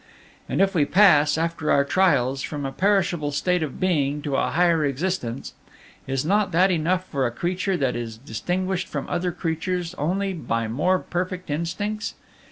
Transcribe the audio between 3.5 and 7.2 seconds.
of being to a higher existence, is not that enough